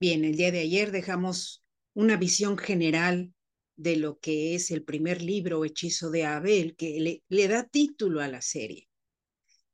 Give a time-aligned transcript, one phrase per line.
[0.00, 3.34] Bien, el día de ayer dejamos una visión general
[3.74, 8.28] de lo que es el primer libro, Hechizo de Abel, que le, da título a
[8.28, 8.88] la serie.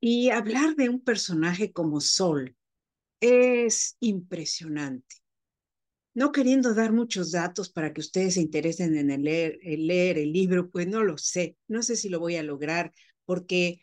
[0.00, 2.56] Y hablar de un personaje como Sol
[3.20, 5.16] es impresionante.
[6.14, 10.32] No queriendo dar muchos datos para que ustedes se interesen en leer, el leer el
[10.32, 11.58] libro, pues no lo sé.
[11.68, 12.92] No sé si lo voy a lograr
[13.26, 13.82] porque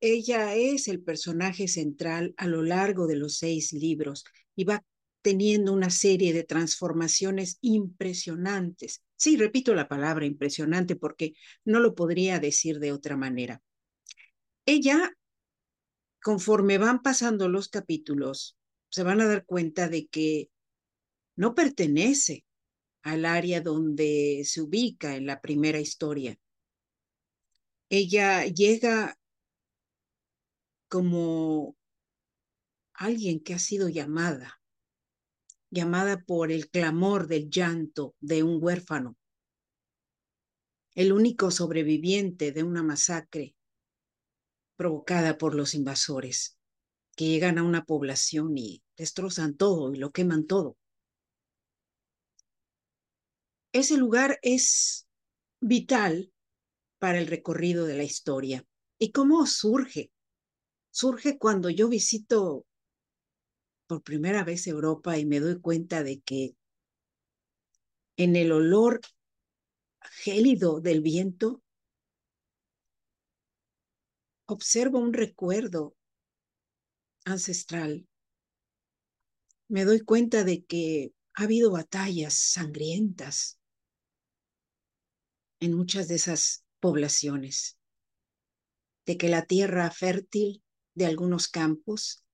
[0.00, 4.84] ella es el personaje central a lo largo de los seis libros y va
[5.22, 9.02] teniendo una serie de transformaciones impresionantes.
[9.16, 13.62] Sí, repito la palabra impresionante porque no lo podría decir de otra manera.
[14.66, 15.16] Ella,
[16.22, 18.56] conforme van pasando los capítulos,
[18.88, 20.50] se van a dar cuenta de que
[21.36, 22.44] no pertenece
[23.02, 26.38] al área donde se ubica en la primera historia.
[27.88, 29.18] Ella llega
[30.88, 31.76] como
[32.94, 34.59] alguien que ha sido llamada
[35.70, 39.16] llamada por el clamor del llanto de un huérfano,
[40.94, 43.54] el único sobreviviente de una masacre
[44.76, 46.58] provocada por los invasores,
[47.16, 50.76] que llegan a una población y destrozan todo y lo queman todo.
[53.72, 55.06] Ese lugar es
[55.60, 56.32] vital
[56.98, 58.66] para el recorrido de la historia.
[58.98, 60.10] ¿Y cómo surge?
[60.90, 62.66] Surge cuando yo visito
[63.90, 66.54] por primera vez Europa y me doy cuenta de que
[68.16, 69.00] en el olor
[70.00, 71.60] gélido del viento
[74.46, 75.96] observo un recuerdo
[77.24, 78.06] ancestral.
[79.66, 83.58] Me doy cuenta de que ha habido batallas sangrientas
[85.58, 87.76] en muchas de esas poblaciones,
[89.04, 90.62] de que la tierra fértil
[90.94, 92.24] de algunos campos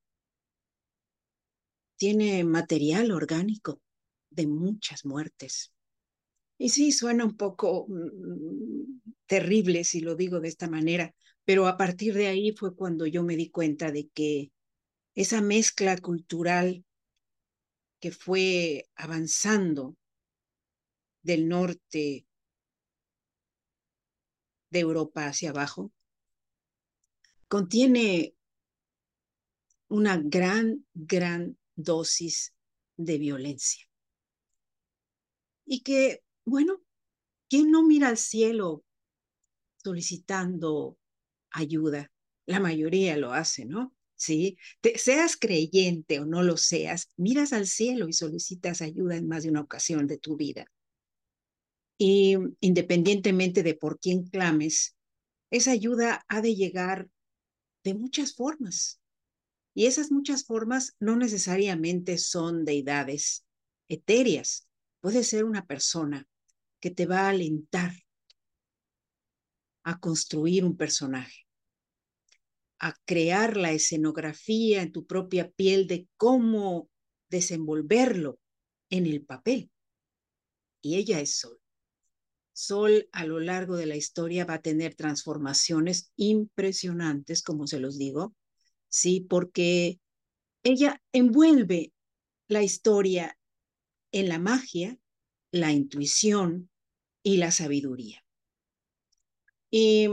[1.96, 3.80] tiene material orgánico
[4.30, 5.72] de muchas muertes.
[6.58, 11.14] Y sí, suena un poco mm, terrible si lo digo de esta manera,
[11.44, 14.50] pero a partir de ahí fue cuando yo me di cuenta de que
[15.14, 16.84] esa mezcla cultural
[18.00, 19.96] que fue avanzando
[21.22, 22.26] del norte
[24.70, 25.92] de Europa hacia abajo,
[27.48, 28.34] contiene
[29.88, 32.54] una gran, gran dosis
[32.96, 33.86] de violencia.
[35.64, 36.82] Y que, bueno,
[37.48, 38.84] ¿quién no mira al cielo
[39.76, 40.98] solicitando
[41.50, 42.10] ayuda?
[42.46, 43.94] La mayoría lo hace, ¿no?
[44.14, 44.56] Sí,
[44.94, 49.50] seas creyente o no lo seas, miras al cielo y solicitas ayuda en más de
[49.50, 50.72] una ocasión de tu vida.
[51.98, 54.96] Y independientemente de por quién clames,
[55.50, 57.08] esa ayuda ha de llegar
[57.84, 59.00] de muchas formas.
[59.76, 63.44] Y esas muchas formas no necesariamente son deidades
[63.88, 64.70] etéreas.
[65.02, 66.26] Puede ser una persona
[66.80, 67.92] que te va a alentar
[69.82, 71.46] a construir un personaje,
[72.78, 76.88] a crear la escenografía en tu propia piel de cómo
[77.28, 78.38] desenvolverlo
[78.88, 79.70] en el papel.
[80.80, 81.60] Y ella es Sol.
[82.54, 87.98] Sol a lo largo de la historia va a tener transformaciones impresionantes, como se los
[87.98, 88.34] digo,
[88.88, 89.20] ¿sí?
[89.20, 90.00] Porque
[90.62, 91.92] ella envuelve
[92.48, 93.38] la historia
[94.12, 94.98] en la magia,
[95.50, 96.70] la intuición
[97.22, 98.24] y la sabiduría.
[99.70, 100.08] Y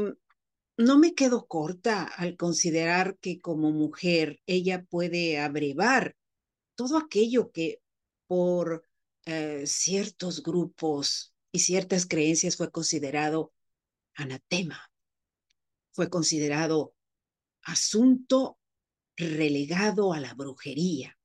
[0.77, 6.15] no me quedo corta al considerar que como mujer ella puede abrevar
[6.75, 7.81] todo aquello que
[8.27, 8.87] por
[9.25, 13.53] eh, ciertos grupos y ciertas creencias fue considerado
[14.15, 14.91] anatema,
[15.91, 16.95] fue considerado
[17.61, 18.57] asunto
[19.17, 21.17] relegado a la brujería.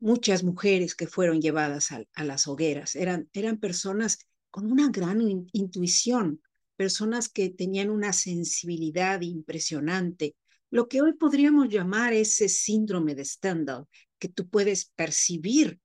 [0.00, 4.18] Muchas mujeres que fueron llevadas a, las hogueras eran, eran personas
[4.50, 6.42] con una gran in, intuición,
[6.76, 10.34] personas que tenían una sensibilidad impresionante,
[10.70, 13.86] lo que hoy podríamos llamar ese síndrome de Stendhal,
[14.18, 15.80] que tú puedes percibir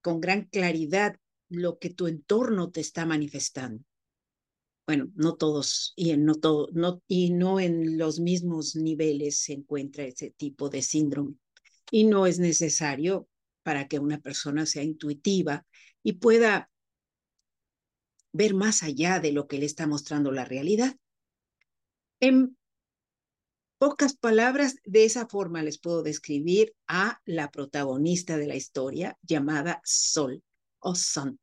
[0.00, 1.16] con gran claridad
[1.48, 3.84] lo que tu entorno te está manifestando
[4.90, 6.68] bueno, no todos y no todo,
[7.06, 11.36] y no en los mismos niveles se encuentra ese tipo de síndrome.
[11.92, 13.28] Y no es necesario
[13.62, 15.64] para que una persona sea intuitiva
[16.02, 16.72] y pueda
[18.32, 20.96] ver más allá de lo que le está mostrando la realidad.
[22.18, 22.56] En
[23.78, 29.80] pocas palabras, de esa forma les puedo describir a la protagonista de la historia llamada
[29.84, 30.42] Sol
[30.80, 31.38] o Sun.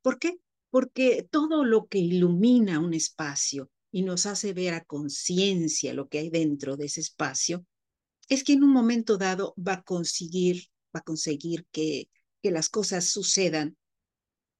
[0.00, 0.38] ¿Por qué?
[0.74, 6.18] Porque todo lo que ilumina un espacio y nos hace ver a conciencia lo que
[6.18, 7.64] hay dentro de ese espacio,
[8.28, 12.08] es que en un momento dado va a conseguir, va a conseguir que
[12.44, 13.76] que las cosas sucedan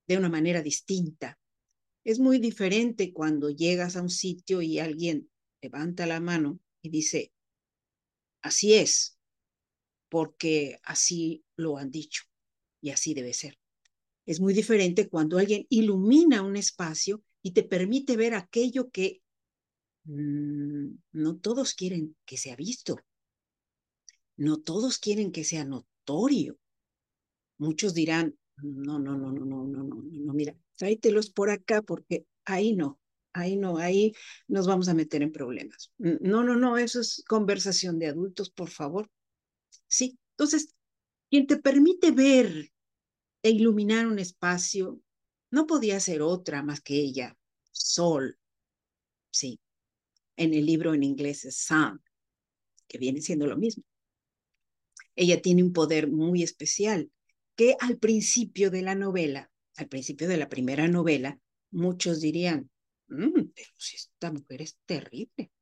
[0.06, 1.37] de una manera distinta.
[2.05, 5.31] Es muy diferente cuando llegas a un sitio y alguien
[5.61, 7.32] levanta la mano y dice,
[8.40, 9.19] así es,
[10.08, 12.22] porque así lo han dicho
[12.81, 13.58] y así debe ser.
[14.26, 19.23] Es muy diferente cuando alguien ilumina un espacio y te permite ver aquello que
[20.05, 22.99] mm, no todos quieren que sea visto.
[24.37, 26.59] No todos quieren que sea notorio.
[27.59, 32.26] Muchos dirán, no, no, no, no, no, no, no, no, mira, tráetelos por acá porque
[32.44, 33.00] ahí no,
[33.32, 34.12] ahí no, ahí
[34.49, 35.93] nos vamos a meter en problemas.
[35.99, 39.11] No, no, no, eso es conversación de adultos, por favor.
[39.87, 40.75] Sí, entonces,
[41.31, 42.73] quien te permite ver
[43.44, 45.00] e iluminar un espacio
[45.50, 47.37] no podía ser otra más que ella,
[47.70, 48.38] Sol.
[49.31, 49.61] Sí,
[50.37, 52.02] en el libro en inglés es Sun,
[52.88, 53.85] que viene siendo lo mismo.
[55.14, 57.12] Ella tiene un poder muy especial
[57.55, 61.38] que al principio de la novela, al principio de la primera novela,
[61.70, 62.70] muchos dirían,
[63.08, 65.52] mm, pero si esta mujer es terrible,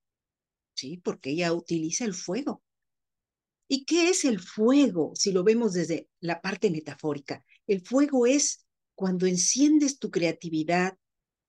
[0.75, 0.99] ¿sí?
[0.99, 2.63] Porque ella utiliza el fuego.
[3.73, 7.43] ¿Y qué es el fuego si lo vemos desde la parte metafórica?
[7.67, 10.99] El fuego es cuando enciendes tu creatividad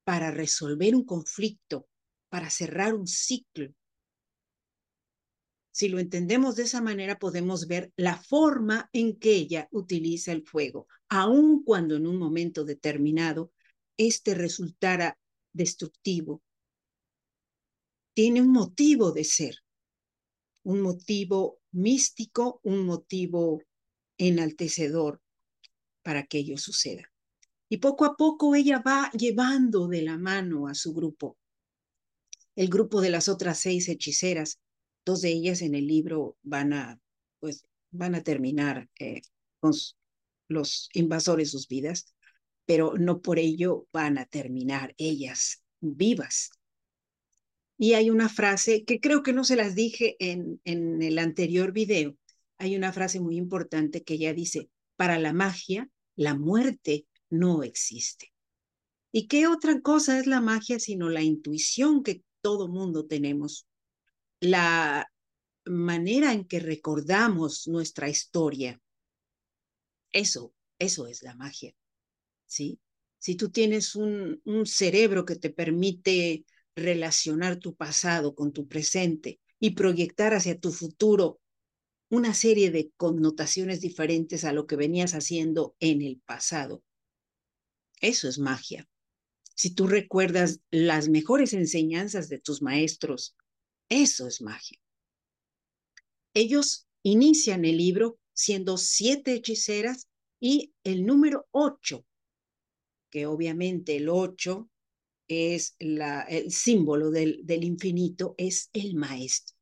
[0.05, 1.89] para resolver un conflicto,
[2.29, 3.73] para cerrar un ciclo,
[5.73, 10.43] si lo entendemos de esa manera, podemos ver la forma en que ella utiliza el
[10.43, 13.51] fuego, aun cuando en un momento determinado
[13.97, 15.19] este resultara
[15.51, 16.41] destructivo.
[18.13, 19.55] Tiene un motivo de ser,
[20.63, 23.61] un motivo místico, un motivo
[24.17, 25.21] enaltecedor
[26.01, 27.11] para que ello suceda.
[27.69, 31.37] Y poco a poco ella va llevando de la mano a su grupo,
[32.55, 34.59] el grupo de las otras seis hechiceras,
[35.05, 36.99] dos de ellas en el libro van a,
[37.39, 39.21] pues, van a terminar eh,
[39.59, 39.73] con
[40.47, 42.13] los invasores sus vidas,
[42.65, 46.51] pero no por ello van a terminar ellas vivas.
[47.77, 51.71] Y hay una frase que creo que no se las dije en, en el anterior
[51.71, 52.15] video.
[52.57, 58.31] Hay una frase muy importante que ella dice, para la magia, la muerte no existe.
[59.11, 63.67] ¿Y qué otra cosa es la magia sino la intuición que todo mundo tenemos?
[64.43, 65.09] la
[65.65, 68.79] manera en que recordamos nuestra historia.
[70.11, 71.73] Eso, eso es la magia,
[72.45, 72.79] ¿sí?
[73.19, 76.43] Si tú tienes un, un cerebro que te permite
[76.75, 81.39] relacionar tu pasado con tu presente y proyectar hacia tu futuro
[82.09, 86.83] una serie de connotaciones diferentes a lo que venías haciendo en el pasado.
[88.01, 88.87] Eso es magia.
[89.55, 93.35] Si tú recuerdas las mejores enseñanzas de tus maestros,
[93.89, 94.79] eso es magia.
[96.33, 100.07] Ellos inician el libro siendo siete hechiceras
[100.39, 102.05] y el número ocho,
[103.09, 104.69] que obviamente el ocho
[105.33, 109.55] es el símbolo del, infinito, es el maestro.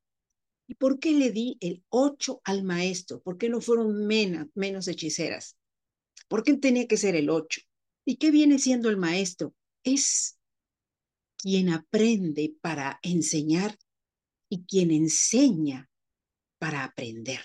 [0.66, 3.20] ¿Y por qué le di el ocho al maestro?
[3.20, 5.56] ¿Por qué no fueron menos, menos hechiceras?
[6.28, 7.60] ¿Por qué tenía que ser el ocho?
[8.04, 9.54] ¿Y qué viene siendo el maestro?
[9.84, 10.38] Es
[11.36, 13.78] quien aprende para enseñar
[14.48, 15.90] y quien enseña
[16.58, 17.40] para aprender.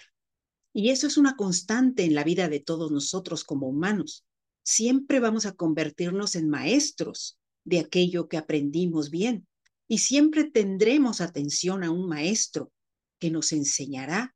[0.74, 4.26] Y eso es una constante en la vida de todos nosotros como humanos.
[4.64, 9.48] Siempre vamos a convertirnos en maestros de aquello que aprendimos bien
[9.88, 12.72] y siempre tendremos atención a un maestro
[13.20, 14.36] que nos enseñará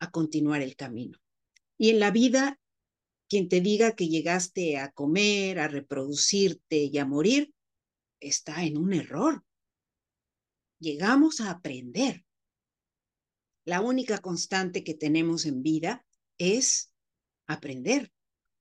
[0.00, 1.18] a continuar el camino.
[1.78, 2.60] Y en la vida,
[3.28, 7.52] quien te diga que llegaste a comer, a reproducirte y a morir,
[8.20, 9.44] está en un error
[10.82, 12.26] llegamos a aprender.
[13.64, 16.04] La única constante que tenemos en vida
[16.36, 16.92] es
[17.46, 18.12] aprender,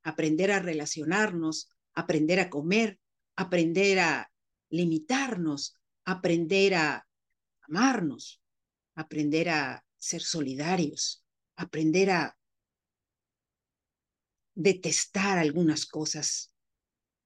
[0.03, 2.99] aprender a relacionarnos, aprender a comer,
[3.35, 4.31] aprender a
[4.69, 7.07] limitarnos, aprender a
[7.61, 8.41] amarnos,
[8.95, 11.23] aprender a ser solidarios,
[11.55, 12.37] aprender a
[14.53, 16.53] detestar algunas cosas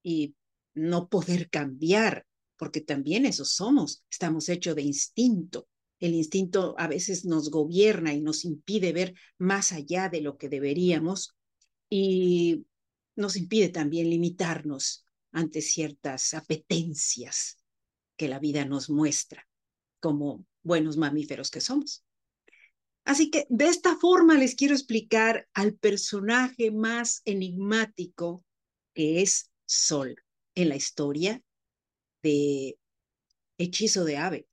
[0.03, 0.35] y
[0.73, 2.25] no poder cambiar
[2.57, 5.67] porque también eso somos, estamos hechos de instinto.
[5.99, 10.49] El instinto a veces nos gobierna y nos impide ver más allá de lo que
[10.49, 11.35] deberíamos
[11.89, 12.65] y
[13.15, 15.04] nos impide también limitarnos
[15.35, 17.57] ante ciertas apetencias
[18.15, 19.45] que la vida nos muestra
[19.99, 22.05] como buenos mamíferos que somos.
[23.03, 28.45] Así que de esta forma les quiero explicar al personaje más enigmático
[28.93, 30.15] que es Sol
[30.55, 31.43] en la historia
[32.23, 32.79] de
[33.57, 34.47] Hechizo de Ave.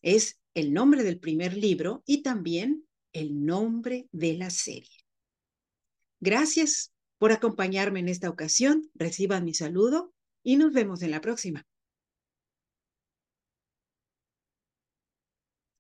[0.00, 5.04] Es el nombre del primer libro y también el nombre de la serie.
[6.18, 6.93] Gracias
[7.24, 8.90] por acompañarme en esta ocasión.
[8.92, 10.12] Reciban mi saludo
[10.42, 11.66] y nos vemos en la próxima.